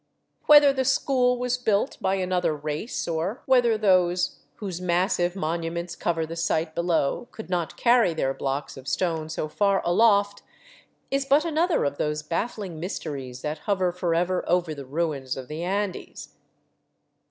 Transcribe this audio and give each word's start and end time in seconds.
Whether 0.47 0.73
the" 0.73 0.83
school" 0.99 1.37
was 1.37 1.59
built 1.59 1.99
by 2.01 2.15
another 2.15 2.55
race, 2.55 3.07
or 3.07 3.43
whether 3.45 3.77
those 3.77 4.39
whose 4.55 4.81
massive 4.81 5.35
monuments 5.35 5.95
cover 5.95 6.25
the 6.25 6.35
site 6.35 6.73
below 6.73 7.27
could 7.29 7.51
not 7.51 7.77
carry 7.77 8.15
their 8.15 8.33
blocks 8.33 8.77
of 8.77 8.87
stone 8.87 9.29
so 9.29 9.47
far 9.47 9.79
aloft, 9.85 10.41
is 11.11 11.23
but 11.25 11.45
another 11.45 11.83
of 11.85 11.99
those 11.99 12.23
baffling 12.23 12.79
mysteries 12.79 13.43
that 13.43 13.59
hover 13.69 13.91
forever 13.91 14.43
over 14.47 14.73
the 14.73 14.87
ruins 14.87 15.37
of 15.37 15.47
the 15.47 15.63
Andes. 15.63 16.29